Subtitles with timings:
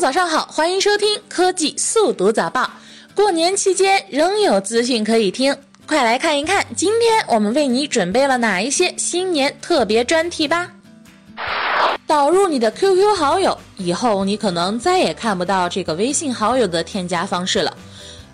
[0.00, 2.70] 早上好，欢迎收听科技速读早报。
[3.16, 5.56] 过年期间仍有资讯可以听，
[5.88, 10.70] 快来看一看今天我们为你准备了哪一些新年特别专题吧。
[12.06, 17.76] 导入你的 QQ 好友以后，你可能再也看不到这个微信好友的添加方式了。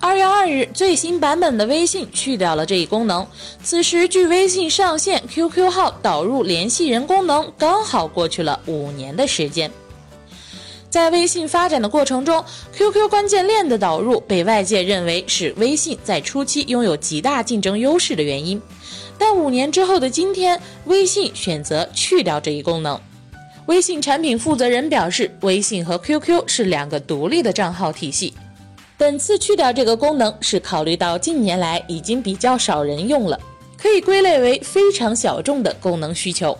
[0.00, 3.24] 二月二日，最新版本的微信去掉了这一功能。
[3.62, 9.70] 此时，距微信上线 QQ 号导入联系人功能，刚好过去了五年的时间。
[10.92, 12.44] 在微信发展的过程中
[12.76, 18.60] ，QQ 关键链的导入被外界认为是微信在初期拥有极大竞争优势的原因。
[19.16, 23.00] 但五年之后的今天，微信选择去掉这一功能。
[23.64, 28.34] 微信产品负责人表示，微信和 QQ 是两个独立的账号体系。
[28.98, 33.40] 本次去掉这个功能，是考虑到近年来已经比较少人用了，
[33.82, 36.56] 可以归类为非常小众的功能需求。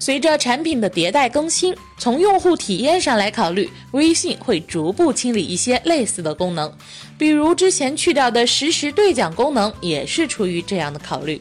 [0.00, 6.72] 随着产品的迭代更新，从用户体验上来考虑，微信会逐步清理一些类似的功能，
[7.16, 11.40] 比如之前去掉的实时对讲功能，也是出于这样的考虑。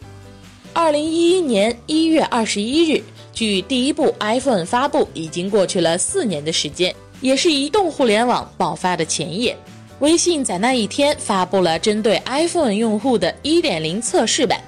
[0.72, 3.02] 二零一一年一月二十一日，
[3.34, 9.58] 距第一部 iPhone 发布已经过去了四年的时间，也是移动互联网爆发的前夜。
[10.00, 14.62] 微信在那一天发布了针对 iPhone 用户的1.0测试版，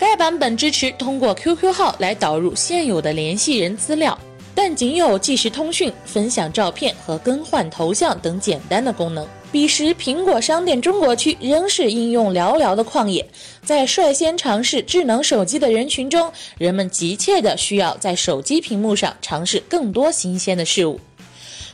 [0.00, 4.18] 该版本支持通过 QQ 号来导入现有的联系人资料，
[4.54, 9.28] 但仅有即时通讯、分享照片和更换头像等简单的功能。
[9.52, 13.28] 彼时，苹果商店中国区仍是应用寥寥的旷野，
[13.62, 20.98] 在率先尝试智能手机的人群中，人们急切地需要在手机屏幕上尝试更多新鲜的事物。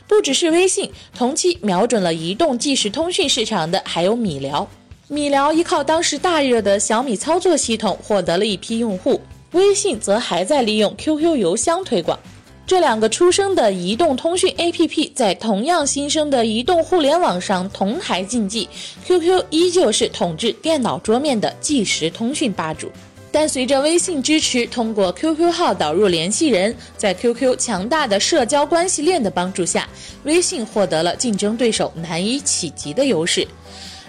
[0.05, 4.67] 不只是微信，同期瞄准了移动即时通讯市场的还有米聊。
[5.09, 9.21] 米聊依靠当时大热的小米操作系统获得了一批用户，
[9.53, 12.19] 微信则还在利用 QQ 邮箱推广。
[12.65, 18.67] 这两个出生的移动通讯 APP 在同样新生的移动互联网上同台竞技
[19.05, 22.91] ，QQ 依旧是统治电脑桌面的即时通讯霸主。
[23.31, 29.87] 但随着微信支持通过 QQ 号导入联系人，在 QQ 强大的社交关系链的帮助下，
[30.25, 33.47] 微信获得了竞争对手难以企及的优势。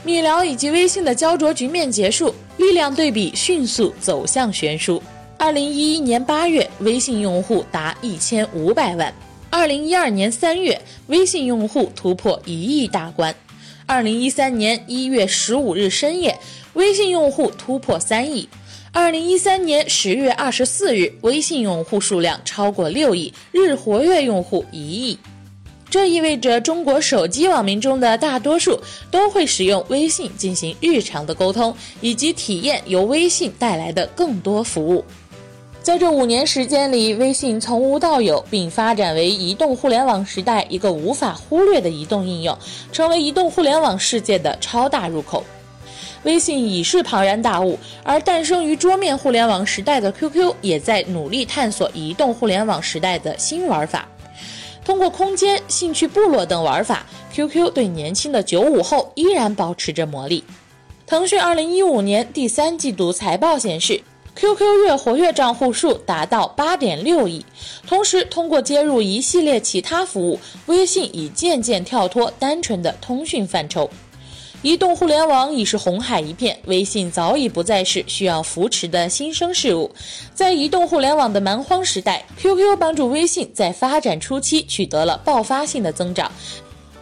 [0.05, 5.03] 米聊以及微信的焦灼局面结束，力量对比迅速走向悬殊。
[5.37, 9.13] 二零一一年八月，微信用户达一千五百万；
[9.51, 13.33] 二零一二年三月，微信用户突破一亿大关；
[13.87, 16.39] 二零一三年一月十五日深夜，
[16.75, 18.49] 微信用户突破三亿。
[18.93, 25.19] 二零一三年十月二十四日，微信用户数量超过六亿，日活跃用户一亿。
[25.91, 28.79] 这意味着中国手机网民中的大多数
[29.11, 35.03] 都会使用微信进行日常的沟通，以及体验由微信带来的更多服务。
[35.81, 42.59] 在这五年时间里，微信从无到有，并发展为移动互联网时代一个无法忽略的移动应用，
[42.93, 45.43] 成为移动互联网世界的超大入口。
[46.25, 54.07] 微信已是庞然大物，而诞生于桌面互联网时代的 QQ 也在努力探索移动互联网时代的新玩法。
[54.89, 57.05] 通过空间、兴趣部落等玩法
[57.35, 60.43] ，QQ 对年轻的九五后依然保持着魔力。
[61.07, 64.01] 腾讯二零一五年第三季度财报显示
[64.35, 67.45] ，QQ 月活跃账户数达到八点六亿。
[67.87, 73.91] 同时，通过接入一系列其他服务，微信已渐渐跳脱单纯的通讯范畴。
[74.61, 79.89] 移动互联网已是红海一片，微信早已不再是需要扶持的新生事物。
[80.35, 86.33] 在移动互联网的蛮荒时代，QQ 帮助微信在发展初期取得了爆发性的增长，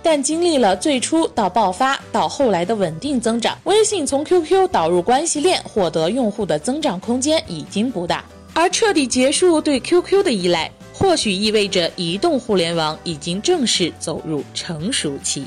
[0.03, 15.47] 但经历了最初到爆发到后来的稳定增长，微信从 QQ 导入关系链获得用户的增长空间已经不大，而彻底结束对 QQ 的依赖，或许意味着移动互联网已经正式走入成熟期。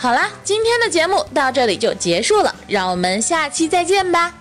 [0.00, 4.32] 好啦，今天的节目到这里就结束了，让我们下期再见吧。